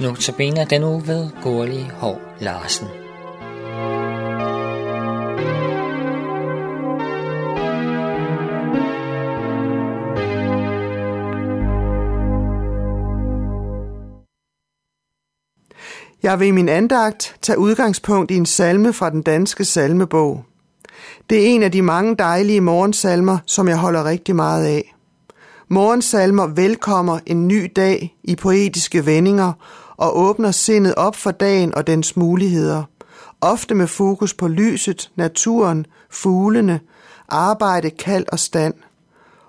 [0.00, 2.86] Notabene den uge ved Gurli Hov Larsen.
[16.22, 20.44] Jeg vil i min andagt tage udgangspunkt i en salme fra den danske salmebog.
[21.30, 24.94] Det er en af de mange dejlige morgensalmer, som jeg holder rigtig meget af.
[25.68, 29.52] Morgensalmer velkommer en ny dag i poetiske vendinger
[30.00, 32.82] og åbner sindet op for dagen og dens muligheder.
[33.40, 36.80] Ofte med fokus på lyset, naturen, fuglene,
[37.28, 38.74] arbejde, kald og stand.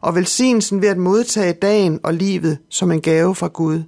[0.00, 3.82] Og velsignelsen ved at modtage dagen og livet som en gave fra Gud.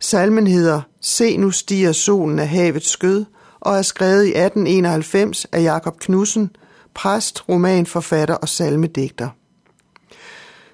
[0.00, 3.24] Salmen hedder Se nu stiger solen af havets skød
[3.60, 6.50] og er skrevet i 1891 af Jakob Knudsen,
[6.94, 9.28] præst, romanforfatter og salmedigter.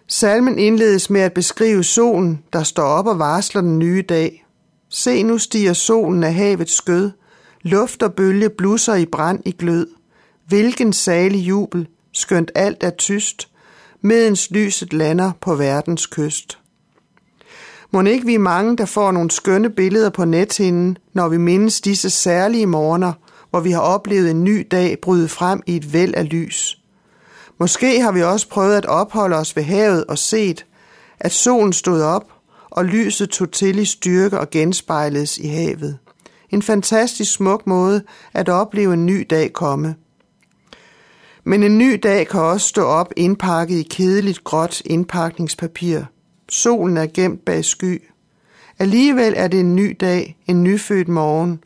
[0.08, 4.41] Salmen indledes med at beskrive solen, der står op og varsler den nye dag.
[4.94, 7.10] Se nu stiger solen af havets skød,
[7.62, 9.86] luft og bølge blusser i brand i glød.
[10.46, 13.48] Hvilken salig jubel, skønt alt er tyst,
[14.00, 16.58] medens lyset lander på verdens kyst.
[17.90, 22.10] Må ikke vi mange, der får nogle skønne billeder på nethinden, når vi mindes disse
[22.10, 23.12] særlige morgener,
[23.50, 26.78] hvor vi har oplevet en ny dag bryde frem i et væld af lys.
[27.58, 30.66] Måske har vi også prøvet at opholde os ved havet og set,
[31.20, 32.24] at solen stod op,
[32.72, 35.98] og lyset tog til i styrke og genspejledes i havet.
[36.50, 39.94] En fantastisk smuk måde at opleve en ny dag komme.
[41.44, 46.00] Men en ny dag kan også stå op indpakket i kedeligt gråt indpakningspapir.
[46.48, 48.02] Solen er gemt bag sky.
[48.78, 51.64] Alligevel er det en ny dag, en nyfødt morgen.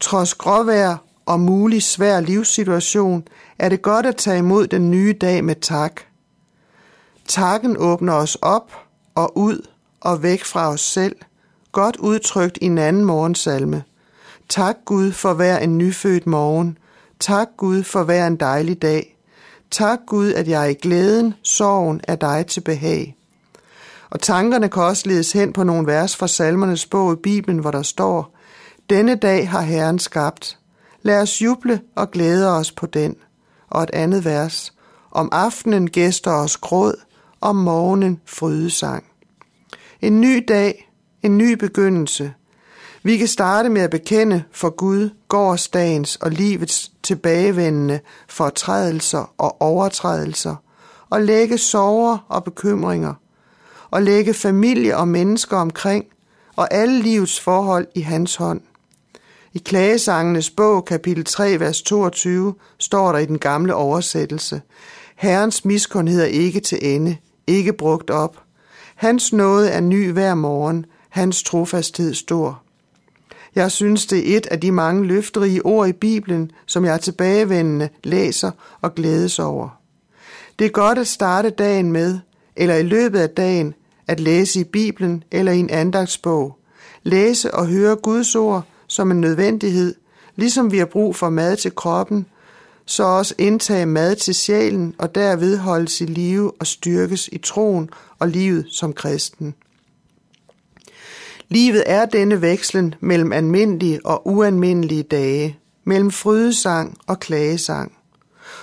[0.00, 3.24] Trods gråvejr og mulig svær livssituation,
[3.58, 6.00] er det godt at tage imod den nye dag med tak.
[7.28, 8.72] Takken åbner os op
[9.14, 9.66] og ud
[10.06, 11.16] og væk fra os selv,
[11.72, 13.84] godt udtrykt i en anden morgensalme.
[14.48, 16.78] Tak Gud for hver en nyfødt morgen.
[17.20, 19.16] Tak Gud for hver en dejlig dag.
[19.70, 23.16] Tak Gud, at jeg i glæden, sorgen er dig til behag.
[24.10, 27.70] Og tankerne kan også ledes hen på nogle vers fra salmernes bog i Bibelen, hvor
[27.70, 28.34] der står,
[28.90, 30.58] Denne dag har Herren skabt.
[31.02, 33.16] Lad os juble og glæde os på den.
[33.70, 34.72] Og et andet vers.
[35.10, 36.94] Om aftenen gæster os gråd,
[37.40, 39.04] om morgenen frydesang.
[40.00, 40.90] En ny dag,
[41.22, 42.32] en ny begyndelse.
[43.02, 50.56] Vi kan starte med at bekende for Gud gårdsdagens og livets tilbagevendende fortrædelser og overtrædelser,
[51.10, 53.14] og lægge sorger og bekymringer,
[53.90, 56.04] og lægge familie og mennesker omkring,
[56.56, 58.60] og alle livets forhold i hans hånd.
[59.52, 64.62] I Klagesangenes bog, kapitel 3, vers 22, står der i den gamle oversættelse,
[65.16, 68.45] Herrens miskundhed er ikke til ende, ikke brugt op.
[68.96, 72.62] Hans nåde er ny hver morgen, hans trofasthed stor.
[73.54, 77.88] Jeg synes, det er et af de mange løfterige ord i Bibelen, som jeg tilbagevendende
[78.04, 79.68] læser og glædes over.
[80.58, 82.18] Det er godt at starte dagen med,
[82.56, 83.74] eller i løbet af dagen,
[84.06, 86.58] at læse i Bibelen eller i en andagsbog.
[87.02, 89.94] Læse og høre Guds ord som en nødvendighed,
[90.36, 92.26] ligesom vi har brug for mad til kroppen,
[92.86, 97.90] så også indtage mad til sjælen og derved holdes i live og styrkes i troen
[98.18, 99.54] og livet som kristen.
[101.48, 107.92] Livet er denne vekslen mellem almindelige og ualmindelige dage, mellem frydesang og klagesang.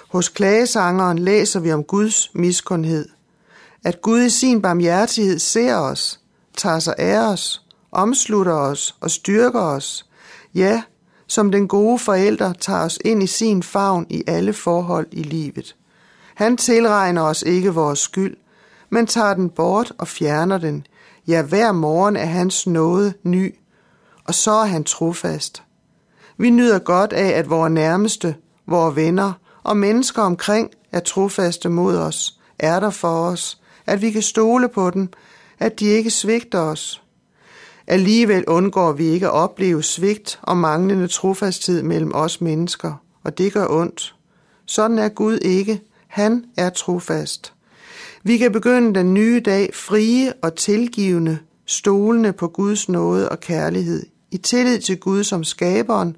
[0.09, 3.09] Hos klagesangeren læser vi om Guds miskundhed.
[3.85, 6.19] At Gud i sin barmhjertighed ser os,
[6.57, 7.61] tager sig af os,
[7.91, 10.05] omslutter os og styrker os.
[10.55, 10.83] Ja,
[11.27, 15.75] som den gode forælder tager os ind i sin favn i alle forhold i livet.
[16.35, 18.37] Han tilregner os ikke vores skyld,
[18.89, 20.87] men tager den bort og fjerner den.
[21.27, 23.55] Ja, hver morgen er hans nåde ny,
[24.25, 25.63] og så er han trofast.
[26.37, 28.35] Vi nyder godt af, at vores nærmeste,
[28.67, 34.11] vores venner og mennesker omkring er trofaste mod os, er der for os, at vi
[34.11, 35.09] kan stole på dem,
[35.59, 37.02] at de ikke svigter os.
[37.87, 42.93] Alligevel undgår vi ikke at opleve svigt og manglende trofasthed mellem os mennesker,
[43.23, 44.15] og det gør ondt.
[44.65, 45.81] Sådan er Gud ikke.
[46.07, 47.53] Han er trofast.
[48.23, 54.05] Vi kan begynde den nye dag frie og tilgivende, stolende på Guds nåde og kærlighed,
[54.31, 56.15] i tillid til Gud som skaberen,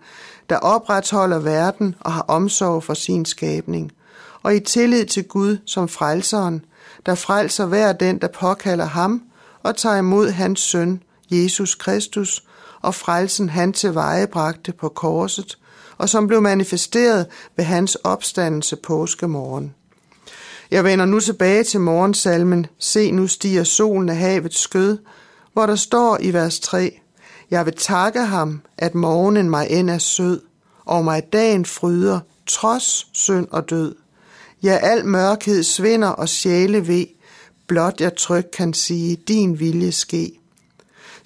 [0.49, 3.91] der opretholder verden og har omsorg for sin skabning,
[4.43, 6.65] og i tillid til Gud som frelseren,
[7.05, 9.21] der frelser hver den, der påkalder ham
[9.63, 12.43] og tager imod hans søn, Jesus Kristus,
[12.81, 15.57] og frelsen han tilvejebragte på korset,
[15.97, 19.73] og som blev manifesteret ved hans opstandelse påskemorgen.
[20.71, 24.97] Jeg vender nu tilbage til morgensalmen, Se nu stiger solen af havets skød,
[25.53, 26.99] hvor der står i vers 3,
[27.51, 30.41] Jeg vil takke ham, at morgenen mig end er sød,
[30.85, 33.95] og mig dagen fryder, trods synd og død.
[34.63, 37.05] Ja, al mørkhed svinder og sjæle ved,
[37.67, 40.39] blot jeg tryg kan sige, din vilje ske.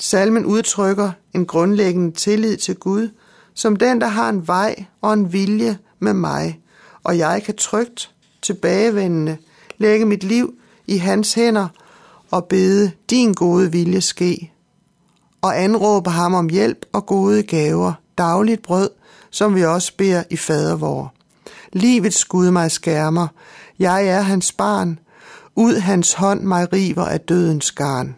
[0.02, 3.10] Salmen udtrykker en grundlæggende tillid til Gud,
[3.54, 6.60] som den, der har en vej og en vilje med mig,
[7.04, 8.12] og jeg kan trygt
[8.42, 9.38] tilbagevendende
[9.78, 10.54] lægge mit liv
[10.88, 11.68] i hans hænder
[12.32, 14.52] og bede din gode vilje ske,
[15.42, 18.90] og anråbe ham om hjælp og gode gaver, dagligt brød,
[19.30, 21.14] som vi også beder i fadervor.
[21.74, 23.28] Livets Gud mig skærmer,
[23.80, 25.00] jeg er hans barn,
[25.56, 28.16] ud hans hånd mig river af dødens garn.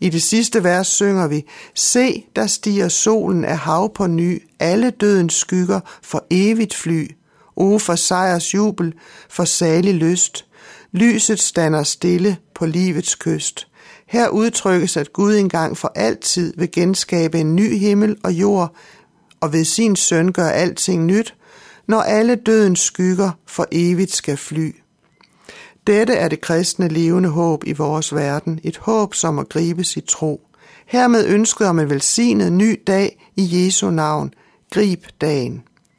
[0.00, 4.90] I det sidste vers synger vi, Se, der stiger solen af hav på ny, alle
[4.90, 7.10] dødens skygger for evigt fly.
[7.56, 8.94] O for sejrs jubel,
[9.30, 10.46] for salig lyst.
[10.92, 13.66] Lyset stander stille på livets kyst.
[14.06, 18.74] Her udtrykkes, at Gud engang for altid vil genskabe en ny himmel og jord,
[19.40, 21.34] og ved sin søn gør alting nyt,
[21.88, 24.74] når alle dødens skygger for evigt skal fly.
[25.90, 30.00] Dette er det kristne levende håb i vores verden, et håb, som må gribes i
[30.00, 30.40] tro.
[30.86, 34.34] Hermed ønsket om en velsignet ny dag i Jesu navn.
[34.70, 35.62] Grib dagen.